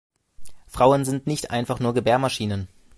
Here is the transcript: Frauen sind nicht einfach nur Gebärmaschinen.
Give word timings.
Frauen 0.65 1.05
sind 1.05 1.27
nicht 1.27 1.51
einfach 1.51 1.79
nur 1.79 1.93
Gebärmaschinen. 1.93 2.67